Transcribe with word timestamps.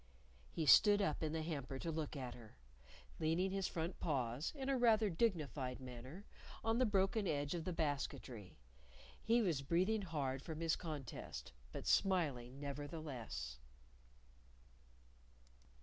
He 0.49 0.65
stood 0.65 0.99
up 0.99 1.21
in 1.21 1.31
the 1.31 1.43
hamper 1.43 1.77
to 1.77 1.91
look 1.91 2.15
at 2.15 2.33
her, 2.33 2.57
leaning 3.19 3.51
his 3.51 3.67
front 3.67 3.99
paws 3.99 4.51
in 4.55 4.67
rather 4.79 5.05
a 5.05 5.09
dignified 5.11 5.79
manner 5.79 6.25
on 6.63 6.79
the 6.79 6.87
broken 6.87 7.27
edge 7.27 7.53
of 7.53 7.65
the 7.65 7.71
basketry. 7.71 8.57
He 9.21 9.43
was 9.43 9.61
breathing 9.61 10.01
hard 10.01 10.41
from 10.41 10.59
his 10.59 10.75
contest, 10.75 11.51
but 11.71 11.85
smiling 11.85 12.59
nevertheless. 12.59 13.59